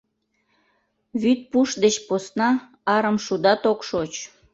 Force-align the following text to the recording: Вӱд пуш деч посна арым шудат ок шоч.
Вӱд 1.21 1.39
пуш 1.51 1.69
деч 1.83 1.95
посна 2.07 2.49
арым 2.95 3.17
шудат 3.25 3.61
ок 3.71 3.79
шоч. 3.89 4.13